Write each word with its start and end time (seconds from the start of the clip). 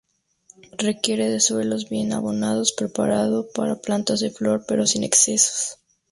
Requiere 0.79 1.29
de 1.29 1.39
suelos 1.39 1.87
bien 1.89 2.11
abonados, 2.11 2.71
preparado 2.71 3.47
para 3.53 3.75
plantas 3.81 4.19
de 4.19 4.31
flor, 4.31 4.65
pero 4.67 4.87
sin 4.87 5.03
excesos. 5.03 5.77